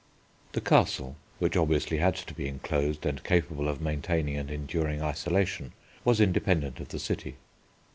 [0.53, 5.73] The Castle, which obviously had to be enclosed and capable of maintaining and enduring isolation,
[6.03, 7.35] was independent of the city.